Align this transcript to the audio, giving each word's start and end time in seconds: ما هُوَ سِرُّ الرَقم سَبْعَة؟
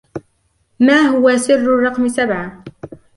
ما 0.79 1.01
هُوَ 1.01 1.37
سِرُّ 1.37 1.55
الرَقم 1.59 2.07
سَبْعَة؟ 2.07 2.63